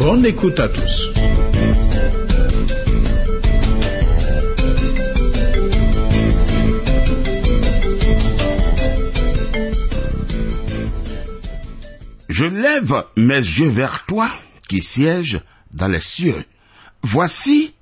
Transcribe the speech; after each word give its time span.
Bonne 0.00 0.24
écoute 0.24 0.58
à 0.58 0.66
tous. 0.66 1.10
Je 12.30 12.44
lève 12.46 13.04
mes 13.18 13.34
yeux 13.34 13.68
vers 13.68 14.06
toi 14.06 14.30
qui 14.68 14.80
sièges 14.80 15.42
dans 15.72 15.88
les 15.88 16.00
cieux. 16.00 16.34
Voici 17.02 17.74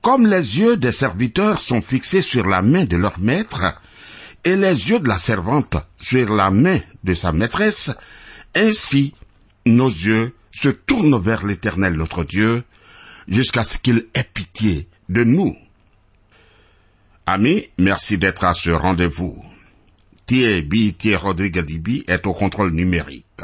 comme 0.00 0.26
les 0.26 0.58
yeux 0.58 0.78
des 0.78 0.92
serviteurs 0.92 1.58
sont 1.58 1.82
fixés 1.82 2.22
sur 2.22 2.46
la 2.46 2.62
main 2.62 2.84
de 2.84 2.96
leur 2.96 3.18
maître, 3.18 3.78
et 4.44 4.56
les 4.56 4.88
yeux 4.88 5.00
de 5.00 5.08
la 5.08 5.18
servante 5.18 5.76
sur 5.98 6.32
la 6.32 6.50
main 6.50 6.78
de 7.04 7.12
sa 7.12 7.32
maîtresse, 7.32 7.90
ainsi 8.54 9.12
nos 9.66 9.90
yeux 9.90 10.32
se 10.56 10.70
tournent 10.70 11.20
vers 11.20 11.44
l'Éternel 11.44 11.94
notre 11.94 12.24
Dieu, 12.24 12.64
jusqu'à 13.28 13.62
ce 13.62 13.76
qu'il 13.76 14.06
ait 14.14 14.24
pitié 14.32 14.88
de 15.10 15.22
nous. 15.22 15.54
Amis, 17.26 17.68
merci 17.76 18.16
d'être 18.16 18.44
à 18.44 18.54
ce 18.54 18.70
rendez-vous. 18.70 19.44
Thierry 20.24 20.94
Thierry 20.94 21.22
Rodrigue 21.22 22.04
est 22.08 22.26
au 22.26 22.32
contrôle 22.32 22.70
numérique. 22.70 23.42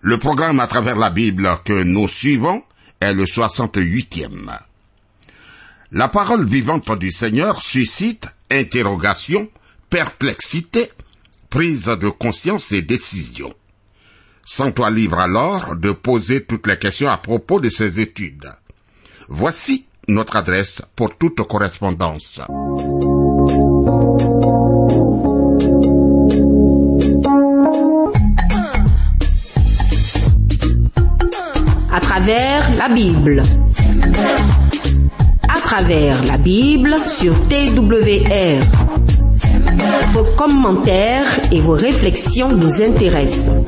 Le 0.00 0.18
programme 0.18 0.58
à 0.58 0.66
travers 0.66 0.96
la 0.96 1.10
Bible 1.10 1.48
que 1.64 1.84
nous 1.84 2.08
suivons 2.08 2.64
est 3.00 3.14
le 3.14 3.24
68e. 3.24 4.58
La 5.92 6.08
parole 6.08 6.44
vivante 6.44 6.90
du 6.98 7.12
Seigneur 7.12 7.62
suscite 7.62 8.28
interrogation, 8.50 9.48
perplexité, 9.90 10.90
prise 11.50 11.86
de 11.86 12.08
conscience 12.08 12.72
et 12.72 12.82
décision. 12.82 13.54
Sens-toi 14.50 14.90
libre 14.90 15.18
alors 15.18 15.76
de 15.76 15.92
poser 15.92 16.42
toutes 16.42 16.66
les 16.66 16.78
questions 16.78 17.10
à 17.10 17.18
propos 17.18 17.60
de 17.60 17.68
ces 17.68 18.00
études. 18.00 18.50
Voici 19.28 19.84
notre 20.08 20.36
adresse 20.36 20.80
pour 20.96 21.18
toute 21.18 21.46
correspondance. 21.46 22.40
À 31.92 32.00
travers 32.00 32.74
la 32.78 32.88
Bible. 32.88 33.42
À 35.46 35.60
travers 35.60 36.24
la 36.24 36.38
Bible 36.38 36.96
sur 37.06 37.34
TWR. 37.42 38.62
Vos 40.14 40.24
commentaires 40.38 41.52
et 41.52 41.60
vos 41.60 41.74
réflexions 41.74 42.48
nous 42.48 42.82
intéressent. 42.82 43.67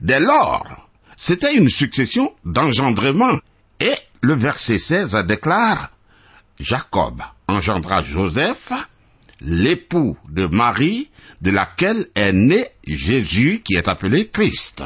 Dès 0.00 0.20
lors, 0.20 0.88
c'était 1.16 1.54
une 1.54 1.68
succession 1.68 2.34
d'engendrements. 2.44 3.38
Et 3.78 3.94
le 4.22 4.34
verset 4.34 4.78
16 4.78 5.14
déclare 5.26 5.92
Jacob 6.58 7.22
engendra 7.48 8.02
Joseph, 8.02 8.72
l'époux 9.40 10.16
de 10.28 10.46
Marie, 10.46 11.10
de 11.40 11.50
laquelle 11.50 12.08
est 12.14 12.32
né 12.32 12.66
Jésus 12.86 13.62
qui 13.64 13.74
est 13.74 13.88
appelé 13.88 14.28
Christ. 14.28 14.82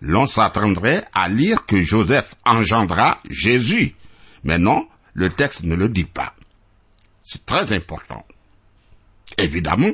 L'on 0.00 0.26
s'attendrait 0.26 1.06
à 1.14 1.28
lire 1.28 1.66
que 1.66 1.80
Joseph 1.80 2.34
engendra 2.44 3.20
Jésus, 3.30 3.94
mais 4.44 4.58
non, 4.58 4.86
le 5.14 5.30
texte 5.30 5.62
ne 5.62 5.74
le 5.74 5.88
dit 5.88 6.04
pas. 6.04 6.34
C'est 7.22 7.46
très 7.46 7.72
important. 7.72 8.24
Évidemment, 9.38 9.92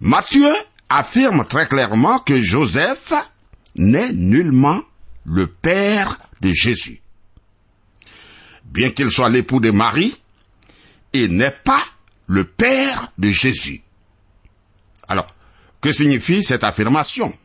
Matthieu 0.00 0.50
affirme 0.88 1.46
très 1.46 1.68
clairement 1.68 2.18
que 2.18 2.40
Joseph 2.40 3.12
n'est 3.76 4.12
nullement 4.12 4.82
le 5.24 5.46
père 5.46 6.18
de 6.40 6.50
Jésus. 6.50 7.00
Bien 8.64 8.90
qu'il 8.90 9.10
soit 9.10 9.28
l'époux 9.28 9.60
de 9.60 9.70
Marie, 9.70 10.16
il 11.12 11.36
n'est 11.36 11.54
pas 11.64 11.82
le 12.26 12.44
père 12.44 13.12
de 13.18 13.28
Jésus. 13.28 13.82
Alors, 15.08 15.34
que 15.80 15.92
signifie 15.92 16.42
cette 16.42 16.64
affirmation? 16.64 17.36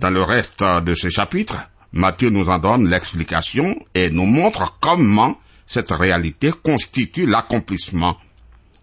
Dans 0.00 0.08
le 0.08 0.22
reste 0.22 0.64
de 0.64 0.94
ce 0.94 1.10
chapitre, 1.10 1.68
Matthieu 1.92 2.30
nous 2.30 2.48
en 2.48 2.58
donne 2.58 2.88
l'explication 2.88 3.84
et 3.92 4.08
nous 4.08 4.24
montre 4.24 4.78
comment 4.80 5.38
cette 5.66 5.90
réalité 5.90 6.52
constitue 6.52 7.26
l'accomplissement 7.26 8.16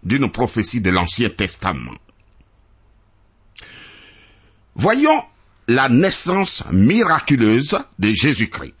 d'une 0.04 0.30
prophétie 0.30 0.80
de 0.80 0.90
l'Ancien 0.90 1.28
Testament. 1.28 1.96
Voyons 4.76 5.24
la 5.66 5.88
naissance 5.88 6.62
miraculeuse 6.70 7.76
de 7.98 8.10
Jésus-Christ. 8.10 8.74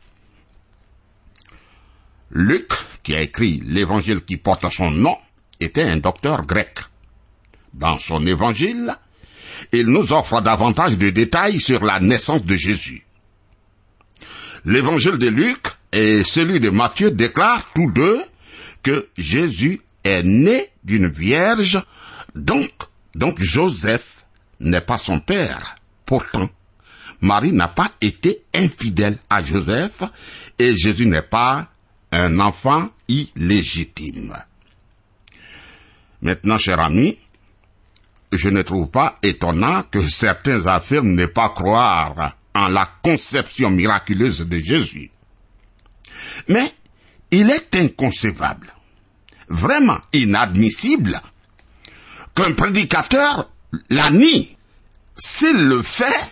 Luc, 2.30 2.70
qui 3.02 3.16
a 3.16 3.20
écrit 3.20 3.60
l'évangile 3.64 4.24
qui 4.24 4.36
porte 4.36 4.70
son 4.70 4.92
nom, 4.92 5.18
était 5.58 5.82
un 5.82 5.96
docteur 5.96 6.46
grec. 6.46 6.78
Dans 7.74 7.98
son 7.98 8.24
évangile, 8.28 8.96
il 9.72 9.86
nous 9.86 10.12
offre 10.12 10.40
davantage 10.40 10.96
de 10.96 11.10
détails 11.10 11.60
sur 11.60 11.84
la 11.84 12.00
naissance 12.00 12.44
de 12.44 12.56
Jésus. 12.56 13.04
L'évangile 14.64 15.18
de 15.18 15.28
Luc 15.28 15.66
et 15.92 16.24
celui 16.24 16.60
de 16.60 16.70
Matthieu 16.70 17.10
déclarent 17.10 17.70
tous 17.74 17.90
deux 17.92 18.20
que 18.82 19.08
Jésus 19.16 19.80
est 20.04 20.22
né 20.22 20.68
d'une 20.84 21.08
vierge, 21.08 21.80
donc, 22.34 22.70
donc 23.14 23.42
Joseph 23.42 24.24
n'est 24.60 24.80
pas 24.80 24.98
son 24.98 25.20
père. 25.20 25.76
Pourtant, 26.04 26.48
Marie 27.20 27.52
n'a 27.52 27.68
pas 27.68 27.90
été 28.00 28.42
infidèle 28.54 29.18
à 29.28 29.42
Joseph 29.42 30.02
et 30.58 30.76
Jésus 30.76 31.06
n'est 31.06 31.22
pas 31.22 31.68
un 32.12 32.38
enfant 32.40 32.88
illégitime. 33.08 34.34
Maintenant, 36.22 36.58
cher 36.58 36.80
ami, 36.80 37.18
je 38.32 38.48
ne 38.48 38.62
trouve 38.62 38.88
pas 38.88 39.18
étonnant 39.22 39.82
que 39.84 40.06
certains 40.08 40.66
affirment 40.66 41.14
ne 41.14 41.26
pas 41.26 41.50
croire 41.50 42.36
en 42.54 42.68
la 42.68 42.88
conception 43.02 43.70
miraculeuse 43.70 44.40
de 44.40 44.58
Jésus. 44.58 45.10
Mais 46.48 46.72
il 47.30 47.50
est 47.50 47.76
inconcevable, 47.76 48.72
vraiment 49.48 49.98
inadmissible, 50.12 51.20
qu'un 52.34 52.52
prédicateur 52.52 53.50
la 53.90 54.10
nie. 54.10 54.56
S'il 55.16 55.64
le 55.66 55.82
fait, 55.82 56.30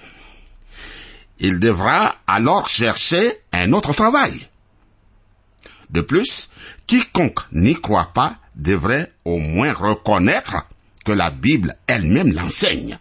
il 1.38 1.58
devra 1.58 2.16
alors 2.26 2.68
chercher 2.68 3.40
un 3.52 3.72
autre 3.72 3.92
travail. 3.92 4.48
De 5.90 6.00
plus, 6.00 6.50
quiconque 6.86 7.40
n'y 7.52 7.74
croit 7.74 8.10
pas 8.14 8.36
devrait 8.54 9.12
au 9.24 9.38
moins 9.38 9.72
reconnaître 9.72 10.66
que 11.06 11.12
la 11.12 11.30
Bible 11.30 11.76
elle-même 11.86 12.32
l'enseigne. 12.32 12.98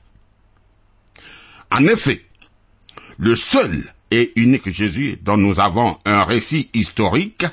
En 1.75 1.83
effet, 1.87 2.23
le 3.17 3.35
seul 3.35 3.83
et 4.11 4.31
unique 4.35 4.69
Jésus 4.69 5.17
dont 5.21 5.37
nous 5.37 5.59
avons 5.59 5.97
un 6.05 6.23
récit 6.23 6.69
historique 6.73 7.45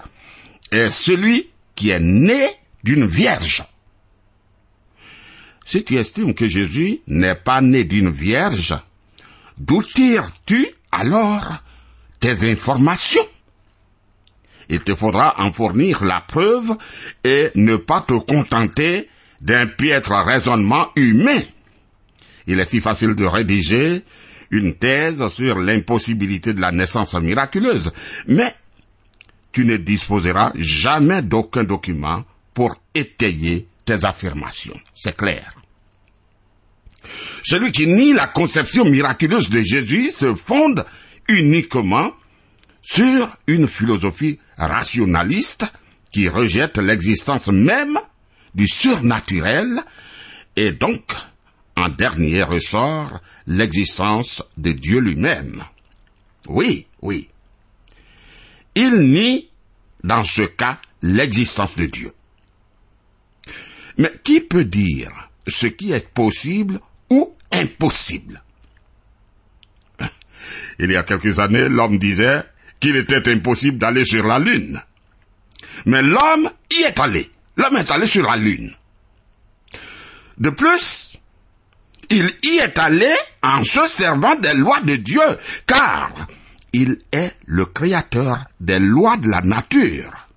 est 0.71 0.91
celui 0.91 1.49
qui 1.75 1.89
est 1.89 2.01
né 2.01 2.47
d'une 2.85 3.07
vierge. 3.07 3.65
Si 5.65 5.83
tu 5.85 5.97
estimes 5.97 6.35
que 6.35 6.47
Jésus 6.47 7.01
n'est 7.07 7.35
pas 7.35 7.63
né 7.63 7.85
d'une 7.85 8.11
vierge, 8.11 8.77
d'où 9.57 9.83
tires-tu 9.83 10.67
alors 10.91 11.63
tes 12.21 12.51
informations? 12.51 13.27
Il 14.69 14.81
te 14.81 14.95
faudra 14.95 15.35
en 15.41 15.51
fournir 15.51 16.05
la 16.05 16.21
preuve 16.21 16.77
et 17.25 17.51
ne 17.55 17.77
pas 17.77 18.03
te 18.03 18.15
contenter 18.15 19.09
d'un 19.43 19.67
piètre 19.67 20.13
raisonnement 20.13 20.89
humain. 20.97 21.41
Il 22.47 22.59
est 22.59 22.69
si 22.69 22.81
facile 22.81 23.15
de 23.15 23.25
rédiger 23.25 24.03
une 24.51 24.75
thèse 24.75 25.27
sur 25.29 25.59
l'impossibilité 25.59 26.55
de 26.55 26.61
la 26.61 26.71
naissance 26.71 27.15
miraculeuse, 27.15 27.93
mais 28.29 28.55
tu 29.51 29.65
ne 29.65 29.77
disposeras 29.77 30.53
jamais 30.55 31.23
d'aucun 31.23 31.65
document 31.65 32.25
pour 32.55 32.77
étayer 32.95 33.67
tes 33.85 34.05
affirmations. 34.05 34.79
C'est 34.95 35.17
clair. 35.17 35.55
Celui 37.43 37.73
qui 37.73 37.87
nie 37.87 38.13
la 38.13 38.29
conception 38.29 38.85
miraculeuse 38.85 39.51
de 39.51 39.61
Jésus 39.63 40.13
se 40.13 40.35
fonde 40.35 40.85
uniquement 41.29 42.13
sur 42.83 43.37
une 43.47 43.67
philosophie 43.67 44.39
rationaliste 44.57 45.67
qui 46.13 46.29
rejette 46.29 46.79
l'existence 46.79 47.49
même 47.49 47.99
du 48.55 48.67
surnaturel 48.67 49.83
et 50.57 50.73
donc, 50.73 51.13
en 51.77 51.89
dernier 51.89 52.43
ressort, 52.43 53.21
l'existence 53.47 54.43
de 54.57 54.73
Dieu 54.73 55.01
lui-même. 55.01 55.65
Oui, 56.47 56.87
oui. 57.01 57.29
Il 58.75 58.95
nie, 59.01 59.49
dans 60.05 60.23
ce 60.23 60.43
cas, 60.43 60.79
l'existence 61.03 61.75
de 61.77 61.87
Dieu. 61.87 62.13
Mais 63.99 64.13
qui 64.23 64.41
peut 64.41 64.65
dire 64.65 65.31
ce 65.47 65.67
qui 65.67 65.93
est 65.93 66.09
possible 66.09 66.81
ou 67.11 67.35
impossible? 67.53 68.43
Il 70.79 70.91
y 70.91 70.97
a 70.97 71.03
quelques 71.03 71.39
années, 71.39 71.69
l'homme 71.69 71.99
disait 71.99 72.43
qu'il 72.81 72.97
était 72.97 73.31
impossible 73.31 73.79
d'aller 73.79 74.05
sur 74.05 74.27
la 74.27 74.39
Lune. 74.39 74.83
Mais 75.87 76.03
l'homme 76.03 76.51
y 76.71 76.83
est 76.83 76.99
allé. 76.99 77.31
L'homme 77.57 77.77
est 77.77 77.91
allé 77.91 78.07
sur 78.07 78.29
la 78.29 78.37
Lune. 78.37 78.75
De 80.39 80.51
plus, 80.51 81.19
il 82.11 82.31
y 82.45 82.59
est 82.59 82.79
allé 82.79 83.13
en 83.43 83.63
se 83.63 83.87
servant 83.89 84.35
des 84.37 84.55
lois 84.55 84.81
de 84.81 84.97
Dieu, 84.97 85.39
car 85.67 86.11
il 86.73 86.99
est 87.13 87.37
le 87.47 87.67
créateur 87.67 88.47
des 88.61 88.79
lois 88.79 89.17
de 89.17 89.29
la 89.29 89.41
nature. 89.43 90.29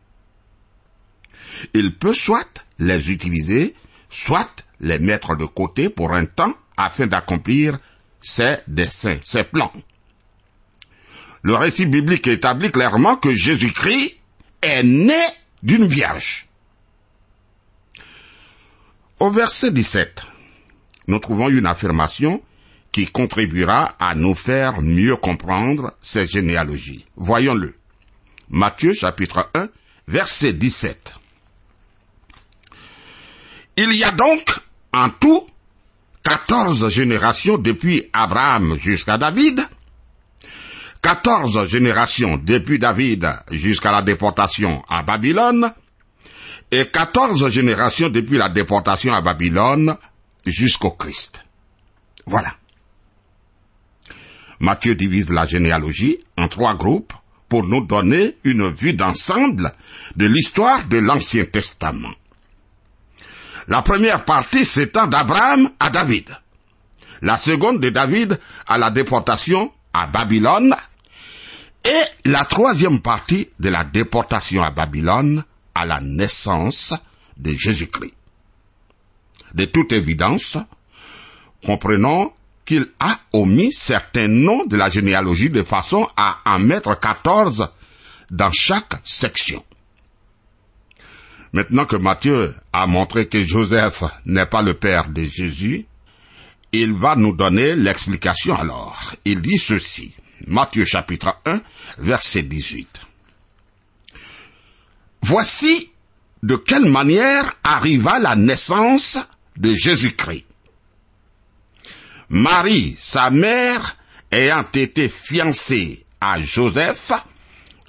Il 1.73 1.95
peut 1.95 2.13
soit 2.13 2.65
les 2.79 3.11
utiliser, 3.11 3.75
soit 4.09 4.65
les 4.81 4.99
mettre 4.99 5.35
de 5.35 5.45
côté 5.45 5.89
pour 5.89 6.13
un 6.13 6.25
temps 6.25 6.53
afin 6.77 7.07
d'accomplir 7.07 7.77
ses 8.21 8.57
desseins, 8.67 9.19
ses 9.21 9.43
plans. 9.43 9.71
Le 11.43 11.55
récit 11.55 11.85
biblique 11.85 12.27
établit 12.27 12.71
clairement 12.71 13.15
que 13.15 13.33
Jésus-Christ 13.33 14.17
est 14.61 14.83
né 14.83 15.19
d'une 15.61 15.85
vierge. 15.85 16.47
Au 19.17 19.31
verset 19.31 19.71
17, 19.71 20.23
nous 21.07 21.19
trouvons 21.19 21.47
une 21.47 21.65
affirmation 21.65 22.41
qui 22.91 23.07
contribuera 23.07 23.95
à 23.97 24.13
nous 24.13 24.35
faire 24.35 24.81
mieux 24.81 25.15
comprendre 25.15 25.93
ces 26.01 26.27
généalogies. 26.27 27.05
Voyons-le. 27.15 27.75
Matthieu 28.49 28.93
chapitre 28.93 29.49
1, 29.53 29.69
verset 30.09 30.51
17. 30.51 31.13
Il 33.77 33.95
y 33.95 34.03
a 34.03 34.11
donc 34.11 34.59
en 34.91 35.09
tout 35.09 35.47
quatorze 36.21 36.89
générations 36.89 37.57
depuis 37.57 38.09
Abraham 38.11 38.77
jusqu'à 38.77 39.17
David, 39.17 39.65
quatorze 41.01 41.69
générations 41.69 42.35
depuis 42.35 42.79
David 42.79 43.29
jusqu'à 43.49 43.93
la 43.93 44.01
déportation 44.01 44.83
à 44.89 45.03
Babylone, 45.03 45.73
et 46.71 46.87
quatorze 46.87 47.47
générations 47.49 48.09
depuis 48.09 48.37
la 48.37 48.49
déportation 48.49 49.13
à 49.13 49.21
Babylone 49.21 49.95
jusqu'au 50.45 50.91
Christ. 50.91 51.45
Voilà. 52.25 52.53
Matthieu 54.59 54.95
divise 54.95 55.31
la 55.31 55.45
généalogie 55.45 56.19
en 56.37 56.47
trois 56.47 56.75
groupes 56.75 57.13
pour 57.49 57.65
nous 57.65 57.85
donner 57.85 58.37
une 58.43 58.69
vue 58.69 58.93
d'ensemble 58.93 59.71
de 60.15 60.25
l'histoire 60.25 60.87
de 60.87 60.97
l'Ancien 60.97 61.45
Testament. 61.45 62.13
La 63.67 63.81
première 63.81 64.25
partie 64.25 64.65
s'étend 64.65 65.07
d'Abraham 65.07 65.69
à 65.79 65.89
David. 65.89 66.29
La 67.21 67.37
seconde 67.37 67.79
de 67.79 67.89
David 67.89 68.39
à 68.67 68.77
la 68.77 68.91
déportation 68.91 69.71
à 69.93 70.07
Babylone. 70.07 70.75
Et 71.85 72.29
la 72.29 72.43
troisième 72.45 72.99
partie 72.99 73.49
de 73.59 73.69
la 73.69 73.83
déportation 73.83 74.61
à 74.61 74.71
Babylone 74.71 75.43
à 75.75 75.85
la 75.85 75.99
naissance 76.01 76.93
de 77.37 77.51
Jésus-Christ. 77.51 78.13
De 79.53 79.65
toute 79.65 79.91
évidence, 79.93 80.57
comprenons 81.65 82.33
qu'il 82.65 82.87
a 82.99 83.19
omis 83.31 83.71
certains 83.71 84.27
noms 84.27 84.65
de 84.65 84.75
la 84.75 84.89
généalogie 84.89 85.49
de 85.49 85.63
façon 85.63 86.07
à 86.17 86.39
en 86.45 86.59
mettre 86.59 86.99
quatorze 86.99 87.69
dans 88.31 88.51
chaque 88.51 88.95
section. 89.03 89.63
Maintenant 91.53 91.85
que 91.85 91.95
Matthieu 91.95 92.53
a 92.73 92.87
montré 92.87 93.27
que 93.27 93.43
Joseph 93.43 94.03
n'est 94.25 94.45
pas 94.45 94.61
le 94.61 94.73
père 94.73 95.09
de 95.09 95.23
Jésus, 95.23 95.85
il 96.73 96.93
va 96.93 97.15
nous 97.15 97.33
donner 97.33 97.75
l'explication 97.75 98.55
alors. 98.55 99.13
Il 99.23 99.41
dit 99.41 99.57
ceci. 99.57 100.13
Matthieu 100.47 100.83
chapitre 100.83 101.37
1, 101.45 101.61
verset 101.99 102.43
18. 102.43 103.04
Voici 105.27 105.91
de 106.43 106.55
quelle 106.55 106.85
manière 106.85 107.55
arriva 107.63 108.19
la 108.19 108.35
naissance 108.35 109.17
de 109.57 109.73
Jésus-Christ. 109.73 110.45
Marie, 112.29 112.95
sa 112.99 113.31
mère, 113.31 113.97
ayant 114.31 114.67
été 114.71 115.09
fiancée 115.09 116.05
à 116.21 116.39
Joseph, 116.39 117.11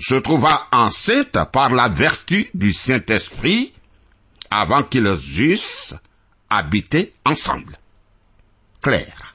se 0.01 0.15
trouva 0.15 0.67
enceinte 0.73 1.37
par 1.53 1.75
la 1.75 1.91
vertu 1.91 2.49
du 2.55 2.73
Saint-Esprit 2.73 3.75
avant 4.51 4.85
qu'ils 4.85 5.07
eussent 5.39 5.95
habité 6.49 7.13
ensemble. 7.27 7.77
Claire. 8.81 9.35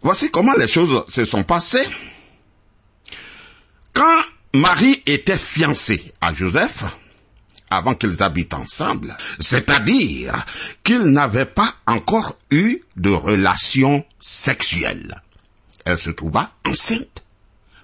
Voici 0.00 0.30
comment 0.30 0.54
les 0.54 0.68
choses 0.68 1.04
se 1.06 1.26
sont 1.26 1.44
passées. 1.44 1.86
Quand 3.92 4.22
Marie 4.54 5.02
était 5.06 5.38
fiancée 5.38 6.12
à 6.20 6.32
Joseph, 6.32 6.84
avant 7.70 7.94
qu'ils 7.94 8.22
habitent 8.22 8.54
ensemble, 8.54 9.14
c'est-à-dire 9.38 10.44
qu'ils 10.82 11.04
n'avaient 11.04 11.44
pas 11.44 11.74
encore 11.86 12.38
eu 12.50 12.80
de 12.96 13.10
relation 13.10 14.04
sexuelle. 14.20 15.20
Elle 15.84 15.98
se 15.98 16.10
trouva 16.10 16.50
enceinte 16.64 17.22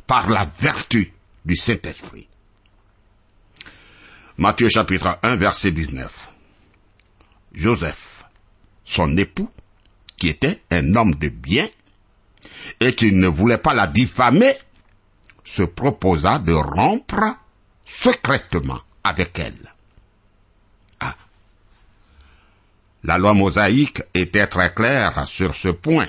par 0.06 0.30
la 0.30 0.50
vertu 0.59 1.12
du 1.44 1.56
Saint-Esprit. 1.56 2.28
Matthieu 4.38 4.68
chapitre 4.68 5.18
1 5.23 5.37
verset 5.37 5.71
19. 5.71 6.30
Joseph, 7.54 8.25
son 8.85 9.16
époux, 9.16 9.50
qui 10.16 10.28
était 10.28 10.62
un 10.71 10.97
homme 10.97 11.14
de 11.14 11.28
bien, 11.28 11.68
et 12.80 12.94
qui 12.94 13.12
ne 13.12 13.28
voulait 13.28 13.59
pas 13.59 13.75
la 13.75 13.87
diffamer, 13.87 14.54
se 15.44 15.62
proposa 15.62 16.38
de 16.38 16.52
rompre 16.52 17.36
secrètement 17.84 18.80
avec 19.02 19.38
elle. 19.38 19.72
Ah. 21.00 21.14
La 23.04 23.18
loi 23.18 23.34
mosaïque 23.34 24.02
était 24.14 24.46
très 24.46 24.72
claire 24.72 25.28
sur 25.28 25.54
ce 25.54 25.68
point. 25.68 26.08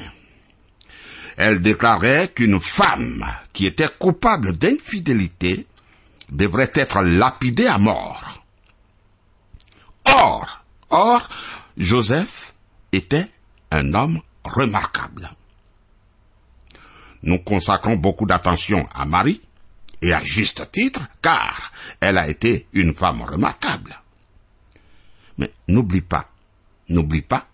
Elle 1.38 1.62
déclarait 1.62 2.30
qu'une 2.30 2.62
femme 2.62 3.26
qui 3.52 3.66
était 3.66 3.90
coupable 4.00 4.54
d'infidélité 4.54 5.68
devrait 6.30 6.72
être 6.74 7.02
lapidée 7.02 7.68
à 7.68 7.78
mort. 7.78 8.42
Or, 10.06 10.64
or, 10.90 11.28
Joseph 11.78 12.54
était 12.94 13.30
un 13.72 13.94
homme 13.94 14.22
remarquable. 14.46 15.30
Nous 17.26 17.40
consacrons 17.40 17.96
beaucoup 17.96 18.26
d'attention 18.26 18.88
à 18.94 19.06
Marie, 19.06 19.42
et 20.02 20.14
à 20.14 20.24
juste 20.24 20.72
titre, 20.72 21.02
car 21.22 21.72
elle 22.00 22.18
a 22.18 22.28
été 22.28 22.68
une 22.74 22.94
femme 22.94 23.24
remarquable. 23.24 24.00
Mais 25.38 25.52
n'oublie 25.68 26.02
pas, 26.02 26.30
n'oublie 26.90 27.24
pas 27.24 27.48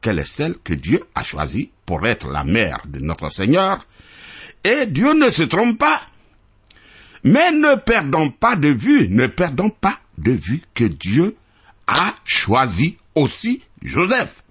qu'elle 0.00 0.18
est 0.18 0.26
celle 0.26 0.56
que 0.58 0.72
Dieu 0.72 1.04
a 1.14 1.22
choisie 1.22 1.70
pour 1.84 2.06
être 2.06 2.28
la 2.30 2.44
mère 2.44 2.78
de 2.86 3.00
notre 3.00 3.30
Seigneur, 3.30 3.86
et 4.64 4.86
Dieu 4.86 5.12
ne 5.12 5.30
se 5.30 5.42
trompe 5.42 5.78
pas. 5.78 6.00
Mais 7.24 7.52
ne 7.52 7.74
perdons 7.74 8.30
pas 8.30 8.56
de 8.56 8.68
vue, 8.68 9.08
ne 9.08 9.26
perdons 9.26 9.70
pas 9.70 9.98
de 10.16 10.32
vue 10.32 10.62
que 10.74 10.84
Dieu 10.84 11.36
a 11.86 12.14
choisi 12.24 12.96
aussi 13.14 13.62
Joseph. 13.82 14.42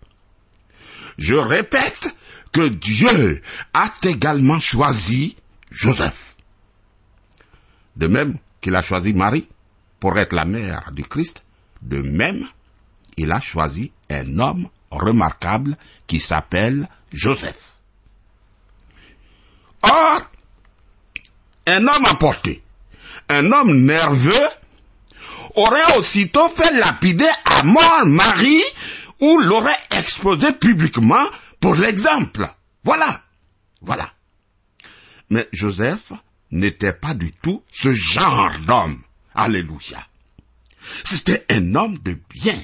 Je 1.18 1.36
répète 1.36 2.16
Dieu 2.66 3.42
a 3.74 3.92
également 4.04 4.60
choisi 4.60 5.36
Joseph. 5.72 6.36
De 7.96 8.08
même 8.08 8.38
qu'il 8.62 8.76
a 8.76 8.82
choisi 8.82 9.14
Marie 9.14 9.48
pour 10.00 10.18
être 10.18 10.34
la 10.34 10.46
mère 10.46 10.92
du 10.92 11.04
Christ, 11.04 11.44
de 11.82 12.02
même, 12.02 12.48
il 13.18 13.32
a 13.32 13.42
choisi 13.42 13.92
un 14.10 14.40
homme 14.40 14.70
remarquable 14.92 15.78
qui 16.06 16.20
s'appelle 16.20 16.88
Joseph. 17.12 17.76
Or, 19.82 20.22
un 21.66 21.88
homme 21.88 22.06
emporté, 22.10 22.62
un 23.30 23.52
homme 23.52 23.86
nerveux, 23.86 24.48
aurait 25.56 25.98
aussitôt 25.98 26.50
fait 26.50 26.72
lapider 26.78 27.30
à 27.46 27.64
mort 27.64 28.06
Marie 28.06 28.64
ou 29.20 29.40
l'aurait 29.40 29.72
exposé 29.98 30.54
publiquement 30.54 31.26
pour 31.68 31.76
l'exemple. 31.76 32.48
Voilà. 32.86 33.22
Voilà. 33.82 34.14
Mais 35.30 35.50
Joseph 35.52 36.14
n'était 36.50 36.94
pas 36.94 37.14
du 37.14 37.34
tout 37.34 37.62
ce 37.70 37.92
genre 37.94 38.56
d'homme. 38.66 39.02
Alléluia. 39.36 40.02
C'était 41.04 41.46
un 41.50 41.76
homme 41.76 41.98
de 41.98 42.18
bien. 42.30 42.58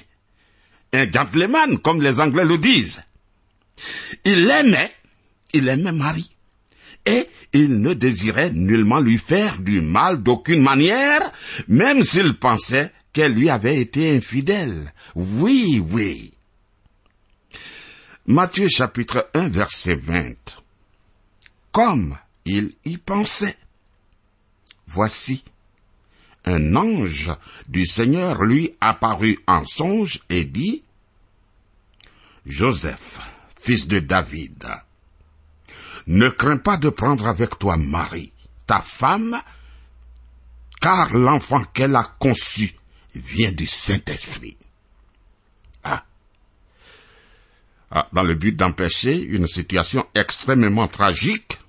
Un 0.93 1.11
gentleman, 1.11 1.79
comme 1.79 2.01
les 2.01 2.21
Anglais 2.21 2.45
le 2.45 2.57
disent. 2.57 3.01
Il 4.23 4.49
aimait, 4.49 4.93
il 5.51 5.67
aimait 5.67 5.91
Marie. 5.91 6.31
Et 7.05 7.27
il 7.51 7.81
ne 7.81 7.93
désirait 7.93 8.51
nullement 8.51 9.01
lui 9.01 9.17
faire 9.17 9.59
du 9.59 9.81
mal 9.81 10.23
d'aucune 10.23 10.61
manière, 10.61 11.33
même 11.67 12.03
s'il 12.03 12.35
pensait 12.35 12.93
qu'elle 13.11 13.33
lui 13.33 13.49
avait 13.49 13.81
été 13.81 14.15
infidèle. 14.15 14.93
Oui, 15.13 15.83
oui. 15.91 16.32
Matthieu 18.25 18.69
chapitre 18.69 19.29
1 19.33 19.49
verset 19.49 19.95
20. 19.95 20.61
Comme 21.73 22.17
il 22.45 22.73
y 22.85 22.97
pensait. 22.97 23.57
Voici, 24.87 25.43
un 26.45 26.75
ange 26.75 27.31
du 27.67 27.85
Seigneur 27.85 28.41
lui 28.43 28.75
apparut 28.79 29.39
en 29.45 29.65
songe 29.65 30.21
et 30.29 30.45
dit, 30.45 30.83
Joseph, 32.45 33.19
fils 33.59 33.87
de 33.87 33.99
David, 33.99 34.67
ne 36.07 36.29
crains 36.29 36.57
pas 36.57 36.77
de 36.77 36.89
prendre 36.89 37.27
avec 37.27 37.59
toi 37.59 37.75
Marie, 37.75 38.31
ta 38.67 38.81
femme, 38.81 39.37
car 40.79 41.13
l'enfant 41.13 41.63
qu'elle 41.73 41.95
a 41.95 42.03
conçu 42.19 42.73
vient 43.15 43.51
du 43.51 43.65
Saint-Esprit. 43.65 44.57
Ah. 45.83 46.05
ah. 46.05 46.05
Dans 48.11 48.23
le 48.23 48.33
but 48.33 48.55
d'empêcher 48.55 49.21
une 49.21 49.47
situation 49.47 50.05
extrêmement 50.15 50.87
tragique, 50.87 51.59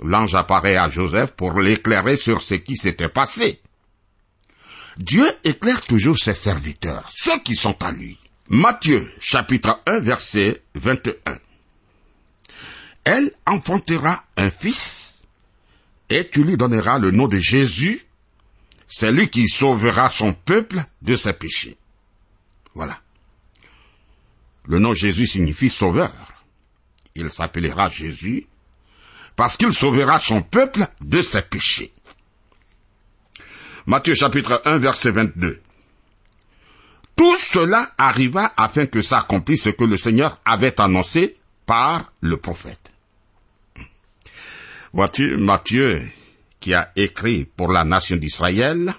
l'ange 0.00 0.34
apparaît 0.34 0.76
à 0.76 0.90
Joseph 0.90 1.32
pour 1.32 1.60
l'éclairer 1.60 2.16
sur 2.16 2.42
ce 2.42 2.54
qui 2.54 2.76
s'était 2.76 3.08
passé. 3.08 3.60
Dieu 4.96 5.26
éclaire 5.44 5.80
toujours 5.82 6.18
ses 6.18 6.34
serviteurs, 6.34 7.08
ceux 7.14 7.38
qui 7.40 7.54
sont 7.54 7.80
à 7.82 7.92
lui. 7.92 8.18
Matthieu 8.48 9.10
chapitre 9.20 9.80
1 9.86 10.00
verset 10.00 10.62
21. 10.74 11.38
Elle 13.04 13.32
enfantera 13.46 14.24
un 14.36 14.50
fils, 14.50 15.22
et 16.08 16.28
tu 16.28 16.42
lui 16.42 16.56
donneras 16.56 16.98
le 16.98 17.10
nom 17.10 17.28
de 17.28 17.38
Jésus, 17.38 18.04
c'est 18.88 19.12
lui 19.12 19.28
qui 19.28 19.48
sauvera 19.48 20.10
son 20.10 20.32
peuple 20.32 20.84
de 21.02 21.16
ses 21.16 21.32
péchés. 21.32 21.76
Voilà. 22.74 23.00
Le 24.66 24.78
nom 24.78 24.94
Jésus 24.94 25.26
signifie 25.26 25.70
sauveur. 25.70 26.12
Il 27.14 27.30
s'appellera 27.30 27.90
Jésus 27.90 28.46
parce 29.36 29.56
qu'il 29.56 29.72
sauvera 29.72 30.18
son 30.18 30.42
peuple 30.42 30.86
de 31.00 31.20
ses 31.20 31.42
péchés. 31.42 31.92
Matthieu 33.86 34.14
chapitre 34.14 34.62
1 34.64 34.78
verset 34.78 35.10
22. 35.10 35.60
Tout 37.16 37.36
cela 37.36 37.92
arriva 37.98 38.52
afin 38.56 38.86
que 38.86 39.02
s'accomplisse 39.02 39.64
ce 39.64 39.70
que 39.70 39.84
le 39.84 39.96
Seigneur 39.96 40.40
avait 40.44 40.80
annoncé 40.80 41.36
par 41.66 42.12
le 42.20 42.36
prophète. 42.36 42.92
Vois-tu, 44.92 45.36
Matthieu, 45.36 46.02
qui 46.60 46.72
a 46.74 46.90
écrit 46.96 47.44
pour 47.44 47.70
la 47.70 47.84
nation 47.84 48.16
d'Israël, 48.16 48.92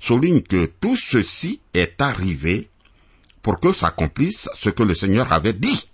souligne 0.00 0.42
que 0.42 0.66
tout 0.66 0.96
ceci 0.96 1.60
est 1.72 2.00
arrivé 2.00 2.68
pour 3.44 3.60
que 3.60 3.74
s'accomplisse 3.74 4.48
ce 4.54 4.70
que 4.70 4.82
le 4.82 4.94
Seigneur 4.94 5.30
avait 5.30 5.52
dit. 5.52 5.88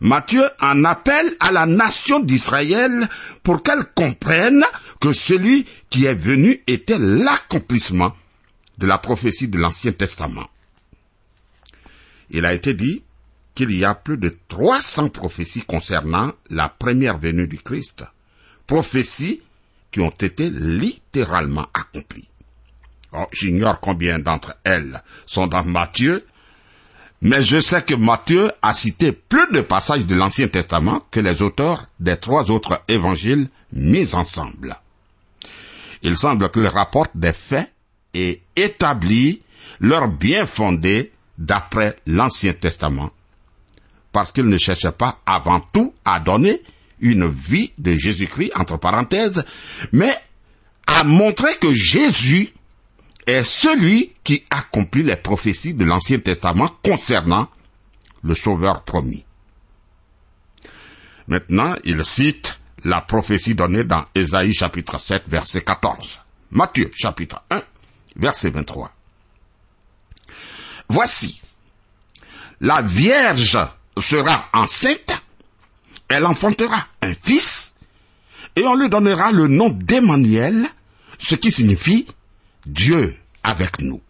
Matthieu 0.00 0.44
en 0.60 0.84
appelle 0.84 1.34
à 1.40 1.52
la 1.52 1.64
nation 1.64 2.20
d'Israël 2.20 3.08
pour 3.42 3.62
qu'elle 3.62 3.86
comprenne 3.94 4.62
que 5.00 5.14
celui 5.14 5.66
qui 5.88 6.04
est 6.04 6.14
venu 6.14 6.62
était 6.66 6.98
l'accomplissement 6.98 8.14
de 8.76 8.86
la 8.86 8.98
prophétie 8.98 9.48
de 9.48 9.58
l'Ancien 9.58 9.92
Testament. 9.92 10.46
Il 12.28 12.44
a 12.44 12.52
été 12.52 12.74
dit 12.74 13.02
qu'il 13.54 13.74
y 13.74 13.86
a 13.86 13.94
plus 13.94 14.18
de 14.18 14.36
300 14.48 15.08
prophéties 15.08 15.62
concernant 15.62 16.32
la 16.50 16.68
première 16.68 17.16
venue 17.16 17.46
du 17.46 17.58
Christ, 17.58 18.04
prophéties 18.66 19.40
qui 19.90 20.00
ont 20.00 20.10
été 20.10 20.50
littéralement 20.50 21.66
accomplies. 21.72 22.28
J'ignore 23.32 23.80
combien 23.80 24.18
d'entre 24.18 24.56
elles 24.64 25.02
sont 25.26 25.46
dans 25.46 25.64
Matthieu, 25.64 26.26
mais 27.20 27.42
je 27.42 27.60
sais 27.60 27.82
que 27.82 27.94
Matthieu 27.94 28.50
a 28.60 28.74
cité 28.74 29.12
plus 29.12 29.50
de 29.52 29.60
passages 29.60 30.04
de 30.04 30.14
l'Ancien 30.14 30.48
Testament 30.48 31.02
que 31.10 31.20
les 31.20 31.42
auteurs 31.42 31.86
des 32.00 32.16
trois 32.16 32.50
autres 32.50 32.82
évangiles 32.88 33.48
mis 33.72 34.14
ensemble. 34.14 34.76
Il 36.02 36.16
semble 36.18 36.50
qu'il 36.50 36.66
rapporte 36.66 37.12
des 37.14 37.32
faits 37.32 37.72
et 38.12 38.42
établit 38.56 39.40
leur 39.80 40.08
bien 40.08 40.44
fondé 40.44 41.12
d'après 41.38 41.96
l'Ancien 42.06 42.52
Testament, 42.52 43.10
parce 44.12 44.30
qu'il 44.30 44.44
ne 44.44 44.58
cherche 44.58 44.90
pas 44.90 45.20
avant 45.24 45.60
tout 45.60 45.94
à 46.04 46.20
donner 46.20 46.62
une 47.00 47.26
vie 47.26 47.72
de 47.78 47.94
Jésus-Christ, 47.94 48.52
entre 48.54 48.76
parenthèses, 48.76 49.44
mais 49.92 50.14
à 50.86 51.04
montrer 51.04 51.56
que 51.56 51.72
Jésus 51.72 52.52
est 53.26 53.44
celui 53.44 54.12
qui 54.22 54.44
accomplit 54.50 55.02
les 55.02 55.16
prophéties 55.16 55.74
de 55.74 55.84
l'Ancien 55.84 56.18
Testament 56.18 56.70
concernant 56.82 57.48
le 58.22 58.34
Sauveur 58.34 58.82
promis. 58.84 59.24
Maintenant, 61.26 61.74
il 61.84 62.04
cite 62.04 62.58
la 62.84 63.00
prophétie 63.00 63.54
donnée 63.54 63.84
dans 63.84 64.04
Ésaïe 64.14 64.52
chapitre 64.52 64.98
7 64.98 65.24
verset 65.26 65.62
14. 65.62 66.20
Matthieu 66.50 66.90
chapitre 66.94 67.42
1 67.50 67.62
verset 68.16 68.50
23. 68.50 68.92
Voici, 70.88 71.40
la 72.60 72.82
Vierge 72.82 73.58
sera 73.98 74.48
enceinte, 74.52 75.12
elle 76.08 76.26
enfantera 76.26 76.86
un 77.00 77.14
fils, 77.14 77.74
et 78.56 78.64
on 78.66 78.74
lui 78.74 78.88
donnera 78.88 79.32
le 79.32 79.48
nom 79.48 79.70
d'Emmanuel, 79.70 80.66
ce 81.18 81.34
qui 81.34 81.50
signifie 81.50 82.06
Dieu 82.66 83.16
avec 83.42 83.80
nous. 83.80 84.00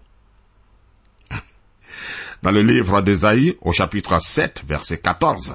Dans 2.43 2.51
le 2.51 2.63
livre 2.63 3.01
d'Ésaïe, 3.01 3.57
au 3.63 3.73
chapitre 3.73 4.21
7, 4.21 4.63
verset 4.67 4.99
14, 4.99 5.55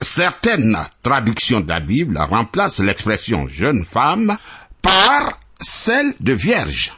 certaines 0.00 0.78
traductions 1.02 1.60
de 1.60 1.68
la 1.68 1.80
Bible 1.80 2.16
remplacent 2.18 2.78
l'expression 2.78 3.48
jeune 3.48 3.84
femme 3.84 4.36
par 4.82 5.40
celle 5.60 6.14
de 6.20 6.32
vierge. 6.32 6.92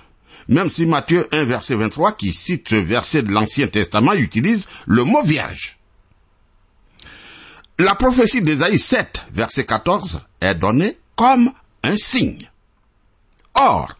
Même 0.48 0.70
si 0.70 0.86
Matthieu 0.86 1.28
1, 1.32 1.44
verset 1.44 1.74
23, 1.74 2.12
qui 2.12 2.32
cite 2.32 2.68
ce 2.68 2.76
verset 2.76 3.22
de 3.22 3.32
l'Ancien 3.32 3.68
Testament, 3.68 4.14
utilise 4.14 4.66
le 4.86 5.04
mot 5.04 5.22
vierge. 5.22 5.78
La 7.78 7.94
prophétie 7.94 8.42
d'Ésaïe 8.42 8.78
7, 8.78 9.26
verset 9.32 9.64
14, 9.64 10.20
est 10.40 10.54
donnée 10.54 10.98
comme 11.16 11.52
un 11.82 11.96
signe. 11.96 12.50
Or, 13.54 13.94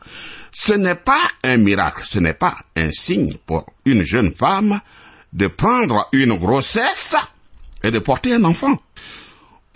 ce 0.61 0.73
n'est 0.73 0.97
pas 0.97 1.23
un 1.45 1.57
miracle, 1.57 2.03
ce 2.05 2.19
n'est 2.19 2.35
pas 2.35 2.57
un 2.75 2.91
signe 2.91 3.37
pour 3.47 3.65
une 3.85 4.05
jeune 4.05 4.35
femme 4.35 4.81
de 5.33 5.47
prendre 5.47 6.09
une 6.11 6.35
grossesse 6.35 7.15
et 7.85 7.93
de 7.93 8.01
porter 8.01 8.35
un 8.35 8.43
enfant. 8.43 8.77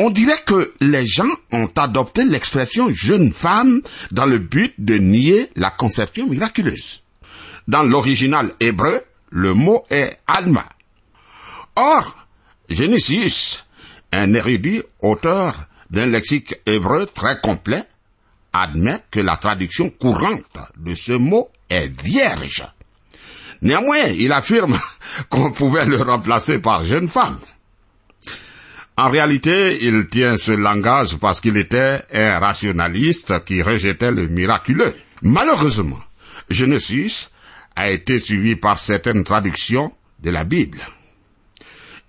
On 0.01 0.11
dirait 0.11 0.43
que 0.45 0.75
les 0.81 1.07
gens 1.07 1.31
ont 1.53 1.71
adopté 1.77 2.25
l'expression 2.25 2.93
jeune 2.93 3.33
femme 3.33 3.81
dans 4.11 4.27
le 4.27 4.39
but 4.39 4.75
de 4.77 4.97
nier 4.97 5.51
la 5.55 5.71
conception 5.71 6.27
miraculeuse. 6.27 7.05
Dans 7.69 7.85
l'original 7.85 8.51
hébreu, 8.59 9.03
le 9.31 9.55
mot 9.55 9.85
est 9.89 10.19
alma. 10.27 10.69
Or, 11.77 12.27
Genesis, 12.69 13.63
un 14.11 14.35
érudit 14.35 14.83
auteur 15.01 15.69
d'un 15.91 16.07
lexique 16.07 16.57
hébreu 16.67 17.07
très 17.07 17.41
complet, 17.41 17.85
admet 18.53 19.01
que 19.11 19.21
la 19.21 19.37
traduction 19.37 19.91
courante 19.91 20.59
de 20.77 20.95
ce 20.95 21.13
mot 21.13 21.51
est 21.69 21.89
vierge. 22.03 22.67
Néanmoins, 23.63 24.07
il 24.07 24.33
affirme 24.33 24.79
qu'on 25.29 25.53
pouvait 25.53 25.87
le 25.87 26.01
remplacer 26.03 26.59
par 26.59 26.85
jeune 26.85 27.09
femme. 27.09 27.39
En 28.97 29.11
réalité, 29.11 29.85
il 29.87 30.07
tient 30.09 30.37
ce 30.37 30.53
langage 30.53 31.17
parce 31.17 31.41
qu'il 31.41 31.57
était 31.57 32.03
un 32.13 32.39
rationaliste 32.39 33.45
qui 33.45 33.63
rejetait 33.63 34.11
le 34.11 34.29
miraculeux. 34.29 34.95
Malheureusement, 35.23 35.99
Genesis 36.51 37.31
a 37.75 37.91
été 37.91 38.19
suivi 38.19 38.57
par 38.57 38.79
certaines 38.79 39.25
traductions 39.25 39.93
de 40.21 40.31
la 40.31 40.45
Bible. 40.45 40.79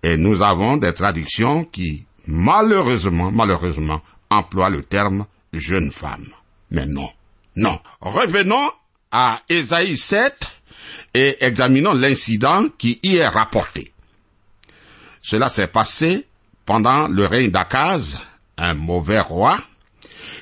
Et 0.01 0.17
nous 0.17 0.41
avons 0.41 0.75
des 0.75 0.93
traductions 0.93 1.63
qui, 1.63 2.05
malheureusement, 2.27 3.31
malheureusement, 3.31 4.01
emploient 4.29 4.69
le 4.69 4.83
terme 4.83 5.25
jeune 5.53 5.91
femme. 5.91 6.27
Mais 6.71 6.85
non, 6.85 7.09
non. 7.55 7.79
Revenons 8.01 8.71
à 9.11 9.41
Ésaïe 9.49 9.95
7 9.95 10.47
et 11.13 11.37
examinons 11.45 11.93
l'incident 11.93 12.65
qui 12.77 12.99
y 13.03 13.17
est 13.17 13.27
rapporté. 13.27 13.93
Cela 15.21 15.49
s'est 15.49 15.67
passé 15.67 16.27
pendant 16.65 17.07
le 17.07 17.25
règne 17.25 17.51
d'Akaz, 17.51 18.19
un 18.57 18.73
mauvais 18.73 19.19
roi. 19.19 19.57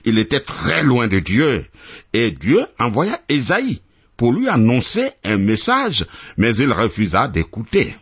Il 0.05 0.17
était 0.17 0.39
très 0.39 0.83
loin 0.83 1.07
de 1.07 1.19
Dieu 1.19 1.65
et 2.13 2.31
Dieu 2.31 2.65
envoya 2.79 3.19
Ésaïe 3.29 3.81
pour 4.17 4.33
lui 4.33 4.47
annoncer 4.49 5.11
un 5.23 5.37
message, 5.37 6.05
mais 6.37 6.55
il 6.55 6.71
refusa 6.71 7.27
d'écouter. 7.27 7.95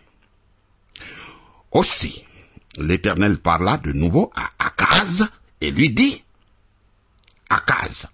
Aussi, 1.71 2.23
l'Éternel 2.77 3.37
parla 3.39 3.77
de 3.77 3.91
nouveau 3.91 4.31
à 4.35 4.65
Akaz 4.65 5.27
et 5.61 5.71
lui 5.71 5.91
dit, 5.91 6.23
Akaz, 7.49 8.07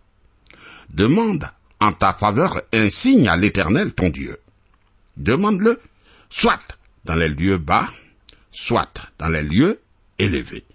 demande 0.90 1.50
en 1.80 1.92
ta 1.92 2.14
faveur 2.14 2.62
un 2.74 2.90
signe 2.90 3.28
à 3.28 3.36
l'Éternel 3.36 3.94
ton 3.94 4.10
Dieu. 4.10 4.38
Demande-le, 5.18 5.80
soit 6.30 6.60
dans 7.04 7.16
les 7.16 7.30
lieux 7.30 7.58
bas, 7.58 7.90
soit 8.52 8.94
dans 9.18 9.30
les 9.30 9.44
lieux 9.44 9.80
élevés. 10.18 10.66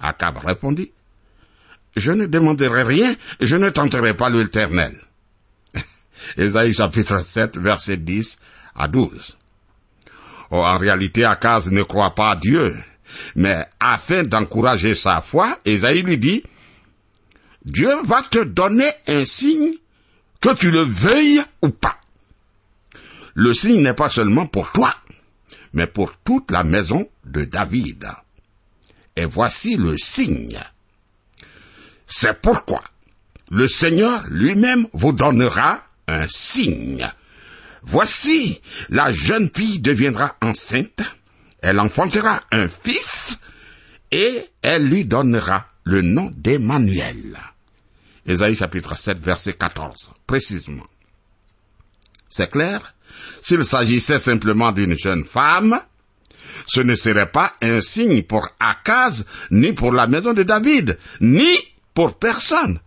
Akab 0.00 0.38
répondit, 0.38 0.92
Je 1.96 2.12
ne 2.12 2.26
demanderai 2.26 2.82
rien, 2.82 3.14
je 3.40 3.56
ne 3.56 3.70
tenterai 3.70 4.14
pas 4.16 4.30
l'Éternel. 4.30 4.96
Ésaïe 6.36 6.72
chapitre 6.72 7.22
7, 7.22 7.58
verset 7.58 7.98
10 7.98 8.38
à 8.74 8.88
12. 8.88 9.36
Oh, 10.50 10.58
en 10.58 10.76
réalité, 10.76 11.24
Akaz 11.24 11.70
ne 11.70 11.82
croit 11.82 12.14
pas 12.14 12.32
à 12.32 12.36
Dieu, 12.36 12.74
mais 13.36 13.66
afin 13.80 14.22
d'encourager 14.22 14.94
sa 14.94 15.20
foi, 15.20 15.58
Ésaïe 15.64 16.02
lui 16.02 16.18
dit, 16.18 16.42
Dieu 17.64 17.90
va 18.04 18.22
te 18.22 18.42
donner 18.42 18.90
un 19.06 19.24
signe 19.24 19.74
que 20.40 20.54
tu 20.54 20.70
le 20.70 20.82
veuilles 20.82 21.42
ou 21.62 21.70
pas. 21.70 21.98
Le 23.34 23.54
signe 23.54 23.82
n'est 23.82 23.94
pas 23.94 24.08
seulement 24.08 24.46
pour 24.46 24.72
toi, 24.72 24.94
mais 25.72 25.86
pour 25.86 26.16
toute 26.18 26.50
la 26.50 26.64
maison 26.64 27.08
de 27.24 27.44
David. 27.44 28.08
Et 29.16 29.24
voici 29.24 29.76
le 29.76 29.96
signe. 29.96 30.58
C'est 32.06 32.40
pourquoi 32.40 32.82
le 33.50 33.68
Seigneur 33.68 34.24
lui-même 34.28 34.86
vous 34.92 35.12
donnera 35.12 35.82
un 36.08 36.26
signe. 36.26 37.08
Voici, 37.82 38.60
la 38.88 39.12
jeune 39.12 39.50
fille 39.54 39.78
deviendra 39.78 40.36
enceinte, 40.40 41.02
elle 41.60 41.78
enfantera 41.78 42.42
un 42.50 42.68
fils, 42.68 43.38
et 44.10 44.46
elle 44.62 44.88
lui 44.88 45.04
donnera 45.04 45.66
le 45.84 46.00
nom 46.00 46.32
d'Emmanuel. 46.34 47.38
Ésaïe 48.26 48.56
chapitre 48.56 48.96
7 48.96 49.18
verset 49.18 49.54
14, 49.54 50.10
précisément. 50.26 50.86
C'est 52.30 52.50
clair? 52.50 52.94
S'il 53.40 53.64
s'agissait 53.64 54.18
simplement 54.18 54.72
d'une 54.72 54.96
jeune 54.96 55.24
femme, 55.24 55.78
ce 56.66 56.80
ne 56.80 56.94
serait 56.94 57.30
pas 57.30 57.52
un 57.60 57.80
signe 57.80 58.22
pour 58.22 58.48
Akaz, 58.60 59.24
ni 59.50 59.72
pour 59.72 59.92
la 59.92 60.06
maison 60.06 60.32
de 60.32 60.42
David, 60.42 60.98
ni 61.20 61.48
pour 61.94 62.18
personne. 62.18 62.80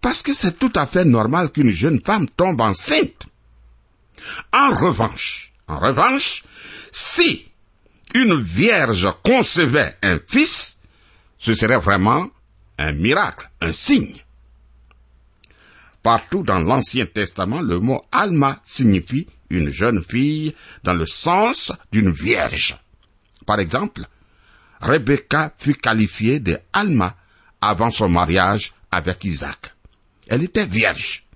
Parce 0.00 0.22
que 0.22 0.34
c'est 0.34 0.58
tout 0.58 0.72
à 0.74 0.86
fait 0.86 1.04
normal 1.04 1.50
qu'une 1.50 1.72
jeune 1.72 2.00
femme 2.00 2.28
tombe 2.28 2.60
enceinte. 2.60 3.26
En 4.52 4.74
revanche, 4.74 5.52
en 5.66 5.78
revanche, 5.78 6.44
si 6.92 7.50
une 8.14 8.40
vierge 8.40 9.08
concevait 9.24 9.96
un 10.02 10.18
fils, 10.26 10.76
ce 11.38 11.54
serait 11.54 11.78
vraiment 11.78 12.28
un 12.78 12.92
miracle, 12.92 13.50
un 13.60 13.72
signe. 13.72 14.16
Partout 16.06 16.44
dans 16.44 16.60
l'Ancien 16.60 17.04
Testament, 17.04 17.62
le 17.62 17.80
mot 17.80 18.00
Alma 18.12 18.60
signifie 18.62 19.26
une 19.50 19.70
jeune 19.70 20.04
fille 20.08 20.54
dans 20.84 20.94
le 20.94 21.04
sens 21.04 21.72
d'une 21.90 22.12
vierge. 22.12 22.78
Par 23.44 23.58
exemple, 23.58 24.02
Rebecca 24.80 25.52
fut 25.58 25.74
qualifiée 25.74 26.38
de 26.38 26.60
Alma 26.72 27.16
avant 27.60 27.90
son 27.90 28.08
mariage 28.08 28.72
avec 28.92 29.24
Isaac. 29.24 29.74
Elle 30.28 30.44
était 30.44 30.66
vierge. 30.66 31.26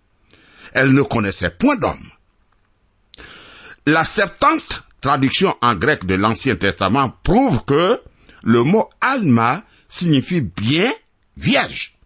Elle 0.73 0.93
ne 0.93 1.03
connaissait 1.03 1.51
point 1.51 1.75
d'homme. 1.75 2.09
La 3.87 4.05
Septante, 4.05 4.85
traduction 5.01 5.57
en 5.63 5.75
grec 5.75 6.07
de 6.07 6.15
l'Ancien 6.15 6.55
Testament, 6.55 7.13
prouve 7.25 7.65
que 7.65 8.01
le 8.45 8.63
mot 8.63 8.89
Alma 9.01 9.65
signifie 9.89 10.43
bien 10.43 10.93
vierge. 11.37 11.99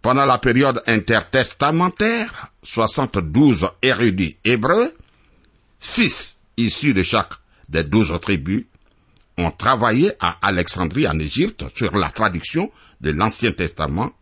Pendant 0.00 0.26
la 0.26 0.38
période 0.38 0.82
intertestamentaire, 0.86 2.52
72 2.62 3.68
érudits 3.82 4.36
hébreux, 4.44 4.94
6 5.80 6.36
issus 6.56 6.94
de 6.94 7.02
chaque 7.02 7.32
des 7.68 7.84
douze 7.84 8.12
tribus, 8.22 8.64
ont 9.36 9.50
travaillé 9.50 10.12
à 10.20 10.38
Alexandrie 10.42 11.06
en 11.06 11.18
Égypte 11.18 11.64
sur 11.76 11.96
la 11.96 12.10
traduction 12.10 12.70
de 13.00 13.10
l'Ancien 13.10 13.52
Testament 13.52 14.12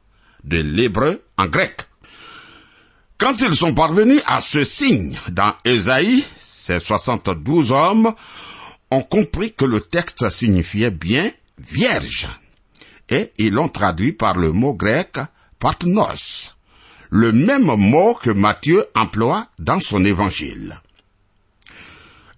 de 0.44 0.60
l'hébreu 0.60 1.22
en 1.36 1.46
grec. 1.46 1.82
Quand 3.18 3.40
ils 3.40 3.54
sont 3.54 3.74
parvenus 3.74 4.22
à 4.26 4.40
ce 4.40 4.64
signe 4.64 5.18
dans 5.28 5.54
Ésaïe, 5.64 6.24
ces 6.36 6.80
72 6.80 7.72
hommes 7.72 8.14
ont 8.90 9.02
compris 9.02 9.52
que 9.52 9.64
le 9.64 9.80
texte 9.80 10.28
signifiait 10.30 10.90
bien 10.90 11.30
vierge. 11.58 12.28
Et 13.08 13.32
ils 13.38 13.52
l'ont 13.52 13.68
traduit 13.68 14.12
par 14.12 14.36
le 14.36 14.52
mot 14.52 14.74
grec 14.74 15.16
partnos, 15.58 16.54
le 17.10 17.32
même 17.32 17.64
mot 17.64 18.14
que 18.14 18.30
Matthieu 18.30 18.84
emploie 18.94 19.48
dans 19.58 19.80
son 19.80 20.04
évangile. 20.04 20.80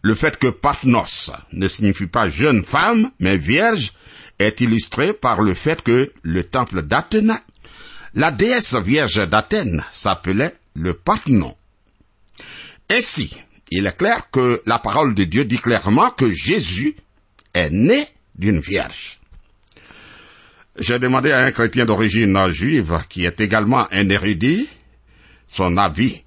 Le 0.03 0.15
fait 0.15 0.37
que 0.37 0.49
partnos 0.49 1.31
ne 1.53 1.69
signifie 1.69 2.07
pas 2.07 2.29
jeune 2.29 2.65
femme, 2.65 3.11
mais 3.19 3.37
vierge, 3.37 3.93
est 4.39 4.61
illustré 4.61 5.13
par 5.13 5.43
le 5.43 5.55
fait 5.55 5.83
que 5.83 6.13
le 6.23 6.45
temple 6.45 6.83
d'Athéna, 6.83 7.43
la 8.15 8.31
déesse 8.31 8.75
vierge 8.77 9.29
d'Athènes 9.29 9.85
s'appelait 9.91 10.55
le 10.75 10.95
Parthenon. 10.95 11.57
Ainsi, 12.91 13.37
il 13.71 13.87
est 13.87 13.97
clair 13.97 14.31
que 14.31 14.63
la 14.65 14.79
parole 14.79 15.15
de 15.15 15.25
Dieu 15.25 15.45
dit 15.45 15.59
clairement 15.59 16.11
que 16.11 16.31
Jésus 16.31 16.97
est 17.55 17.71
né 17.71 18.07
d'une 18.37 18.61
vierge. 18.61 19.18
J'ai 20.81 21.01
demandé 21.01 21.33
à 21.33 21.41
un 21.41 21.51
chrétien 21.51 21.85
d'origine 21.85 22.53
juive, 22.53 23.01
qui 23.09 23.25
est 23.25 23.41
également 23.41 23.89
un 23.91 24.09
érudit, 24.11 24.69
son 25.49 25.77
avis. 25.77 26.23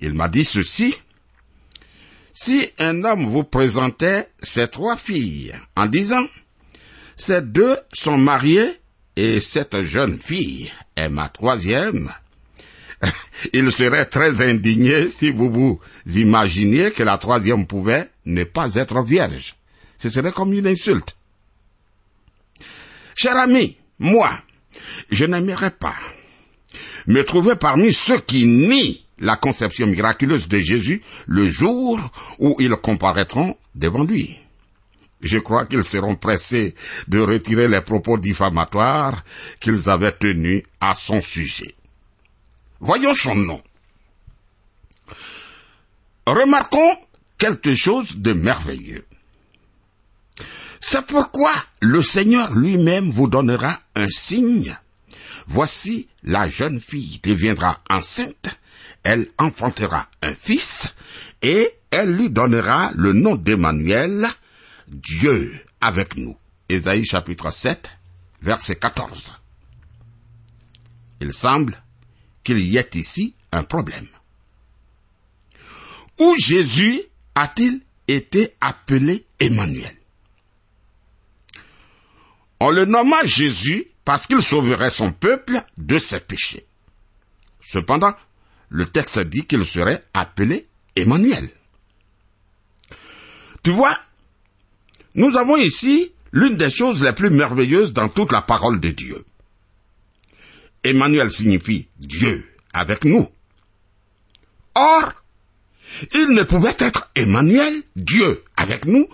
Il 0.00 0.14
m'a 0.14 0.28
dit 0.28 0.44
ceci. 0.44 0.94
Si 2.32 2.70
un 2.78 3.04
homme 3.04 3.26
vous 3.26 3.44
présentait 3.44 4.28
ses 4.42 4.68
trois 4.68 4.96
filles 4.96 5.52
en 5.76 5.86
disant, 5.86 6.24
ces 7.16 7.42
deux 7.42 7.76
sont 7.92 8.16
mariées 8.16 8.80
et 9.16 9.38
cette 9.40 9.82
jeune 9.82 10.18
fille 10.18 10.72
est 10.96 11.10
ma 11.10 11.28
troisième, 11.28 12.10
il 13.52 13.70
serait 13.70 14.06
très 14.06 14.40
indigné 14.42 15.10
si 15.10 15.30
vous 15.30 15.50
vous 15.50 15.80
imaginiez 16.06 16.90
que 16.90 17.02
la 17.02 17.18
troisième 17.18 17.66
pouvait 17.66 18.08
ne 18.24 18.44
pas 18.44 18.76
être 18.76 19.02
vierge. 19.02 19.56
Ce 19.98 20.08
serait 20.08 20.32
comme 20.32 20.54
une 20.54 20.66
insulte. 20.66 21.16
Cher 23.24 23.38
ami, 23.38 23.74
moi, 24.00 24.38
je 25.10 25.24
n'aimerais 25.24 25.70
pas 25.70 25.96
me 27.06 27.22
trouver 27.24 27.56
parmi 27.56 27.90
ceux 27.90 28.18
qui 28.18 28.44
nient 28.44 29.00
la 29.18 29.36
conception 29.36 29.86
miraculeuse 29.86 30.46
de 30.46 30.58
Jésus 30.58 31.02
le 31.26 31.48
jour 31.48 31.98
où 32.38 32.54
ils 32.58 32.76
comparaîtront 32.76 33.56
devant 33.74 34.04
lui. 34.04 34.38
Je 35.22 35.38
crois 35.38 35.64
qu'ils 35.64 35.84
seront 35.84 36.16
pressés 36.16 36.74
de 37.08 37.18
retirer 37.18 37.66
les 37.66 37.80
propos 37.80 38.18
diffamatoires 38.18 39.24
qu'ils 39.58 39.88
avaient 39.88 40.12
tenus 40.12 40.62
à 40.78 40.94
son 40.94 41.22
sujet. 41.22 41.74
Voyons 42.78 43.14
son 43.14 43.36
nom. 43.36 43.62
Remarquons 46.26 46.98
quelque 47.38 47.74
chose 47.74 48.18
de 48.18 48.34
merveilleux. 48.34 49.06
C'est 50.86 51.06
pourquoi 51.06 51.50
le 51.80 52.02
Seigneur 52.02 52.52
lui-même 52.52 53.10
vous 53.10 53.26
donnera 53.26 53.80
un 53.94 54.06
signe. 54.06 54.76
Voici 55.46 56.08
la 56.22 56.46
jeune 56.46 56.78
fille 56.78 57.20
deviendra 57.22 57.80
enceinte, 57.88 58.60
elle 59.02 59.30
enfantera 59.38 60.08
un 60.20 60.34
fils, 60.34 60.94
et 61.40 61.70
elle 61.90 62.14
lui 62.14 62.28
donnera 62.28 62.92
le 62.96 63.14
nom 63.14 63.34
d'Emmanuel, 63.34 64.26
Dieu 64.88 65.50
avec 65.80 66.18
nous. 66.18 66.36
Ésaïe 66.68 67.06
chapitre 67.06 67.50
7, 67.50 67.88
verset 68.42 68.76
14. 68.76 69.32
Il 71.22 71.32
semble 71.32 71.82
qu'il 72.44 72.58
y 72.58 72.76
ait 72.76 72.90
ici 72.92 73.34
un 73.52 73.62
problème. 73.62 74.08
Où 76.18 76.36
Jésus 76.38 77.00
a-t-il 77.34 77.80
été 78.06 78.54
appelé 78.60 79.24
Emmanuel? 79.40 79.96
On 82.66 82.70
le 82.70 82.86
nomma 82.86 83.26
Jésus 83.26 83.88
parce 84.06 84.26
qu'il 84.26 84.40
sauverait 84.40 84.90
son 84.90 85.12
peuple 85.12 85.60
de 85.76 85.98
ses 85.98 86.20
péchés. 86.20 86.64
Cependant, 87.60 88.14
le 88.70 88.86
texte 88.86 89.18
dit 89.18 89.44
qu'il 89.44 89.66
serait 89.66 90.02
appelé 90.14 90.66
Emmanuel. 90.96 91.50
Tu 93.62 93.70
vois, 93.70 93.94
nous 95.14 95.36
avons 95.36 95.58
ici 95.58 96.12
l'une 96.32 96.56
des 96.56 96.70
choses 96.70 97.02
les 97.02 97.12
plus 97.12 97.28
merveilleuses 97.28 97.92
dans 97.92 98.08
toute 98.08 98.32
la 98.32 98.40
parole 98.40 98.80
de 98.80 98.92
Dieu. 98.92 99.26
Emmanuel 100.84 101.30
signifie 101.30 101.88
Dieu 101.98 102.50
avec 102.72 103.04
nous. 103.04 103.28
Or, 104.74 105.12
il 106.14 106.28
ne 106.30 106.44
pouvait 106.44 106.76
être 106.78 107.10
Emmanuel, 107.14 107.82
Dieu 107.94 108.42
avec 108.56 108.86
nous, 108.86 109.06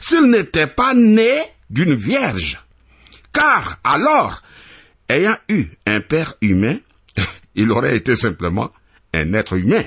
s'il 0.00 0.30
n'était 0.30 0.66
pas 0.66 0.94
né 0.94 1.42
d'une 1.68 1.94
vierge. 1.94 2.58
Car 3.36 3.78
alors, 3.84 4.42
ayant 5.10 5.36
eu 5.50 5.66
un 5.84 6.00
père 6.00 6.36
humain, 6.40 6.78
il 7.54 7.70
aurait 7.70 7.94
été 7.94 8.16
simplement 8.16 8.72
un 9.12 9.34
être 9.34 9.58
humain. 9.58 9.84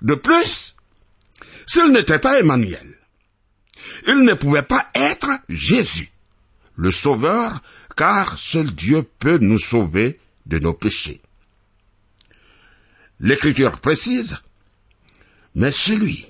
De 0.00 0.14
plus, 0.14 0.74
s'il 1.66 1.92
n'était 1.92 2.18
pas 2.18 2.40
Emmanuel, 2.40 2.96
il 4.06 4.22
ne 4.22 4.32
pouvait 4.32 4.62
pas 4.62 4.88
être 4.94 5.28
Jésus, 5.50 6.10
le 6.76 6.90
Sauveur, 6.90 7.60
car 7.94 8.38
seul 8.38 8.74
Dieu 8.74 9.02
peut 9.02 9.36
nous 9.36 9.58
sauver 9.58 10.18
de 10.46 10.58
nos 10.58 10.72
péchés. 10.72 11.20
L'Écriture 13.20 13.80
précise, 13.80 14.38
mais 15.54 15.72
celui 15.72 16.26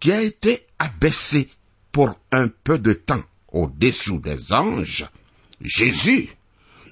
qui 0.00 0.10
a 0.10 0.20
été 0.20 0.66
abaissé 0.80 1.48
pour 1.92 2.18
un 2.32 2.48
peu 2.48 2.78
de 2.78 2.92
temps 2.92 3.22
au-dessous 3.52 4.18
des 4.18 4.52
anges, 4.52 5.06
Jésus, 5.60 6.30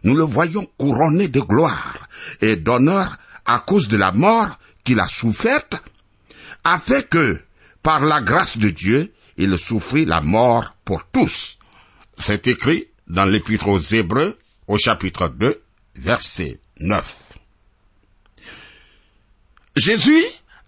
nous 0.05 0.15
le 0.15 0.25
voyons 0.25 0.67
couronné 0.79 1.29
de 1.29 1.41
gloire 1.41 2.09
et 2.41 2.57
d'honneur 2.57 3.19
à 3.45 3.59
cause 3.61 3.89
de 3.89 3.97
la 3.97 4.13
mort 4.13 4.59
qu'il 4.85 5.01
a 5.01 5.09
soufferte, 5.09 5.77
afin 6.65 7.03
que, 7.03 7.41
par 7.83 8.05
la 8.05 8.21
grâce 8.21 8.59
de 8.59 8.71
Dieu, 8.71 9.13
il 9.37 9.57
souffrit 9.59 10.05
la 10.05 10.21
mort 10.21 10.77
pour 10.85 11.05
tous. 11.07 11.59
C'est 12.19 12.47
écrit 12.47 12.87
dans 13.07 13.25
l'Épître 13.25 13.69
aux 13.69 13.79
Hébreux, 13.79 14.39
au 14.67 14.79
chapitre 14.79 15.29
2, 15.29 15.63
verset 15.97 16.61
9. 16.81 17.17
Jésus 19.77 20.23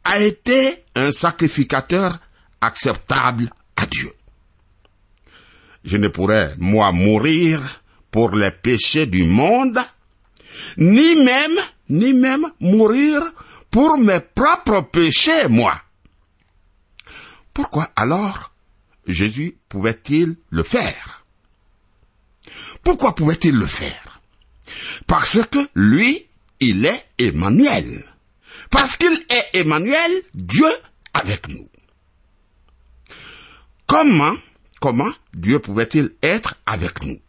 a 0.05 0.18
été 0.20 0.85
un 0.94 1.12
sacrificateur 1.12 2.18
acceptable 2.61 3.50
à 3.76 3.87
Dieu. 3.87 4.11
Je 5.85 5.97
ne 5.97 6.09
pourrais, 6.09 6.55
moi, 6.59 6.92
mourir 6.92 7.83
pour 8.11 8.31
les 8.35 8.51
péchés 8.51 9.07
du 9.07 9.25
monde, 9.25 9.79
ni 10.77 11.23
même, 11.23 11.57
ni 11.88 12.12
même 12.12 12.47
mourir 12.61 13.23
pour 13.71 13.99
mes 13.99 14.21
propres 14.21 14.83
péchés, 14.83 15.49
moi. 15.49 15.81
Pourquoi 17.53 17.90
alors 17.97 18.53
Jésus 19.07 19.57
pouvait-il 19.68 20.37
le 20.51 20.62
faire? 20.62 21.25
Pourquoi 22.83 23.14
pouvait-il 23.14 23.57
le 23.57 23.66
faire? 23.66 24.21
Parce 25.07 25.38
que 25.47 25.59
lui, 25.75 26.27
il 26.61 26.85
est 26.87 27.09
Emmanuel. 27.18 28.05
Parce 28.71 28.97
qu'il 28.97 29.25
est 29.29 29.61
Emmanuel, 29.61 30.11
Dieu 30.35 30.71
avec 31.14 31.49
nous. 31.49 31.68
Comment, 33.87 34.35
comment 34.83 35.12
Dieu 35.33 35.61
pouvait-il 35.61 36.11
être 36.23 36.57
avec 36.66 37.05
nous? 37.05 37.21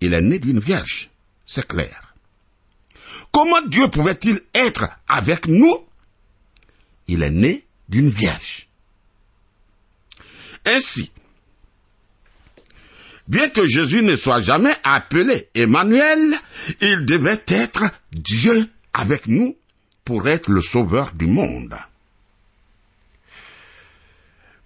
Il 0.00 0.14
est 0.14 0.20
né 0.20 0.40
d'une 0.40 0.58
vierge, 0.58 1.10
c'est 1.46 1.66
clair. 1.66 2.12
Comment 3.30 3.62
Dieu 3.62 3.86
pouvait-il 3.88 4.42
être 4.52 4.88
avec 5.06 5.46
nous? 5.46 5.86
Il 7.06 7.22
est 7.22 7.30
né 7.30 7.64
d'une 7.88 8.10
vierge. 8.10 8.66
Ainsi, 10.64 11.12
bien 13.28 13.48
que 13.48 13.64
Jésus 13.64 14.02
ne 14.02 14.16
soit 14.16 14.40
jamais 14.40 14.74
appelé 14.82 15.48
Emmanuel, 15.54 16.34
il 16.80 17.06
devait 17.06 17.44
être 17.46 17.84
Dieu 18.10 18.68
avec 18.92 19.28
nous 19.28 19.56
pour 20.04 20.26
être 20.26 20.50
le 20.50 20.62
sauveur 20.62 21.12
du 21.12 21.26
monde. 21.26 21.76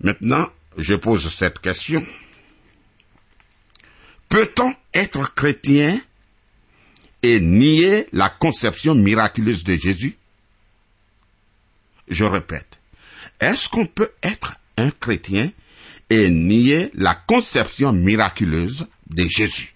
Maintenant, 0.00 0.50
je 0.82 0.94
pose 0.94 1.32
cette 1.32 1.58
question. 1.58 2.04
Peut-on 4.28 4.74
être 4.94 5.34
chrétien 5.34 6.00
et 7.22 7.40
nier 7.40 8.06
la 8.12 8.28
conception 8.28 8.94
miraculeuse 8.94 9.64
de 9.64 9.76
Jésus? 9.76 10.16
Je 12.08 12.24
répète, 12.24 12.78
est-ce 13.40 13.68
qu'on 13.68 13.86
peut 13.86 14.12
être 14.22 14.56
un 14.76 14.90
chrétien 14.90 15.50
et 16.08 16.30
nier 16.30 16.90
la 16.94 17.14
conception 17.14 17.92
miraculeuse 17.92 18.86
de 19.08 19.28
Jésus? 19.28 19.74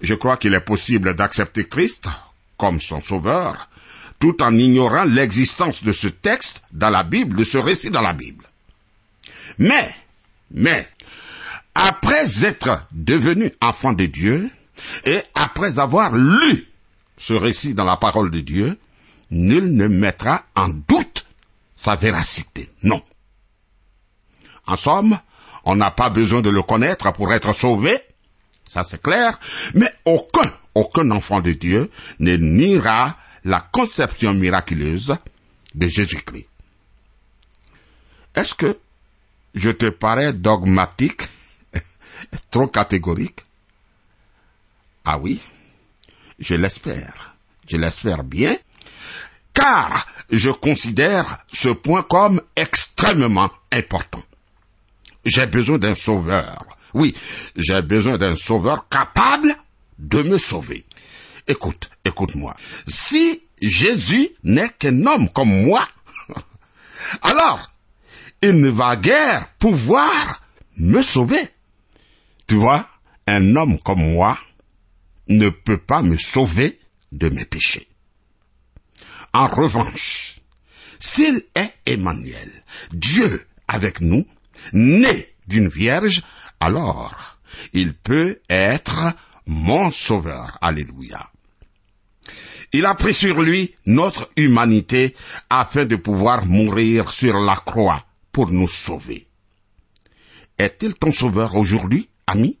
Je 0.00 0.14
crois 0.14 0.36
qu'il 0.36 0.54
est 0.54 0.60
possible 0.60 1.14
d'accepter 1.14 1.66
Christ 1.66 2.08
comme 2.56 2.80
son 2.80 3.00
sauveur 3.00 3.68
tout 4.18 4.42
en 4.42 4.56
ignorant 4.56 5.04
l'existence 5.04 5.82
de 5.82 5.92
ce 5.92 6.08
texte 6.08 6.62
dans 6.72 6.90
la 6.90 7.02
Bible, 7.02 7.36
de 7.36 7.44
ce 7.44 7.58
récit 7.58 7.90
dans 7.90 8.00
la 8.00 8.12
Bible. 8.12 8.44
Mais, 9.58 9.94
mais, 10.50 10.88
après 11.74 12.44
être 12.44 12.86
devenu 12.92 13.52
enfant 13.60 13.92
de 13.92 14.06
Dieu, 14.06 14.50
et 15.04 15.20
après 15.34 15.78
avoir 15.78 16.14
lu 16.14 16.68
ce 17.16 17.32
récit 17.32 17.74
dans 17.74 17.84
la 17.84 17.96
parole 17.96 18.30
de 18.30 18.40
Dieu, 18.40 18.78
nul 19.30 19.74
ne 19.74 19.86
mettra 19.88 20.44
en 20.54 20.68
doute 20.68 21.26
sa 21.76 21.94
véracité. 21.96 22.70
Non. 22.82 23.02
En 24.66 24.76
somme, 24.76 25.18
on 25.64 25.76
n'a 25.76 25.90
pas 25.90 26.10
besoin 26.10 26.40
de 26.40 26.50
le 26.50 26.62
connaître 26.62 27.12
pour 27.12 27.32
être 27.32 27.52
sauvé, 27.52 27.98
ça 28.66 28.82
c'est 28.82 29.02
clair, 29.02 29.38
mais 29.74 29.92
aucun, 30.04 30.52
aucun 30.74 31.10
enfant 31.10 31.40
de 31.40 31.52
Dieu 31.52 31.90
ne 32.18 32.36
niera 32.36 33.16
la 33.44 33.60
conception 33.60 34.34
miraculeuse 34.34 35.14
de 35.74 35.88
Jésus-Christ. 35.88 36.48
Est-ce 38.34 38.54
que 38.54 38.78
je 39.54 39.70
te 39.70 39.90
parais 39.90 40.32
dogmatique, 40.32 41.22
trop 42.50 42.66
catégorique 42.66 43.40
Ah 45.04 45.18
oui, 45.18 45.40
je 46.38 46.54
l'espère. 46.54 47.34
Je 47.68 47.76
l'espère 47.76 48.24
bien, 48.24 48.56
car 49.54 50.06
je 50.30 50.50
considère 50.50 51.38
ce 51.52 51.70
point 51.70 52.02
comme 52.02 52.40
extrêmement 52.56 53.50
important. 53.72 54.22
J'ai 55.24 55.46
besoin 55.46 55.78
d'un 55.78 55.94
sauveur. 55.94 56.64
Oui, 56.92 57.14
j'ai 57.56 57.80
besoin 57.80 58.18
d'un 58.18 58.36
sauveur 58.36 58.88
capable 58.88 59.54
de 59.98 60.22
me 60.22 60.38
sauver. 60.38 60.84
Écoute, 61.46 61.90
écoute-moi. 62.04 62.54
Si 62.86 63.42
Jésus 63.62 64.30
n'est 64.42 64.68
qu'un 64.68 65.06
homme 65.06 65.30
comme 65.30 65.62
moi, 65.64 65.86
alors 67.22 67.73
il 68.44 68.60
ne 68.60 68.68
va 68.68 68.96
guère 68.96 69.48
pouvoir 69.58 70.42
me 70.76 71.00
sauver. 71.00 71.48
Tu 72.46 72.56
vois, 72.56 72.86
un 73.26 73.56
homme 73.56 73.78
comme 73.80 74.12
moi 74.12 74.38
ne 75.28 75.48
peut 75.48 75.78
pas 75.78 76.02
me 76.02 76.18
sauver 76.18 76.78
de 77.10 77.30
mes 77.30 77.46
péchés. 77.46 77.88
En 79.32 79.46
revanche, 79.46 80.40
s'il 81.00 81.42
est 81.54 81.72
Emmanuel, 81.86 82.50
Dieu 82.92 83.46
avec 83.66 84.02
nous, 84.02 84.26
né 84.74 85.34
d'une 85.46 85.68
vierge, 85.68 86.22
alors 86.60 87.38
il 87.72 87.94
peut 87.94 88.40
être 88.50 89.14
mon 89.46 89.90
sauveur. 89.90 90.58
Alléluia. 90.60 91.30
Il 92.74 92.84
a 92.84 92.94
pris 92.94 93.14
sur 93.14 93.40
lui 93.40 93.74
notre 93.86 94.30
humanité 94.36 95.14
afin 95.48 95.86
de 95.86 95.96
pouvoir 95.96 96.44
mourir 96.44 97.10
sur 97.10 97.38
la 97.38 97.56
croix 97.56 98.04
pour 98.34 98.50
nous 98.50 98.68
sauver. 98.68 99.28
Est-il 100.58 100.94
ton 100.94 101.12
sauveur 101.12 101.54
aujourd'hui, 101.54 102.10
ami? 102.26 102.58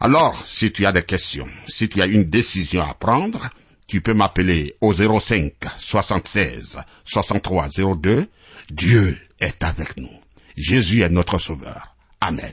Alors, 0.00 0.44
si 0.46 0.72
tu 0.72 0.86
as 0.86 0.92
des 0.92 1.02
questions, 1.02 1.46
si 1.68 1.90
tu 1.90 2.00
as 2.00 2.06
une 2.06 2.24
décision 2.24 2.82
à 2.82 2.94
prendre, 2.94 3.50
tu 3.86 4.00
peux 4.00 4.14
m'appeler 4.14 4.76
au 4.80 4.94
05 4.94 5.52
76 5.78 6.78
63 7.04 7.68
02. 7.96 8.26
Dieu 8.70 9.18
est 9.40 9.62
avec 9.62 9.98
nous. 9.98 10.20
Jésus 10.56 11.02
est 11.02 11.10
notre 11.10 11.36
sauveur. 11.36 11.94
Amen. 12.22 12.52